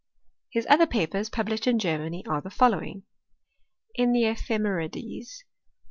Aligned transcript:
His 0.49 0.65
other 0.67 0.87
papers, 0.87 1.29
published 1.29 1.67
in 1.67 1.77
Germany, 1.77 2.25
are 2.25 2.41
the 2.41 2.49
foU» 2.49 2.71
lowing: 2.71 3.03
In 3.93 4.13
the 4.13 4.23
Ephemerides. 4.23 5.43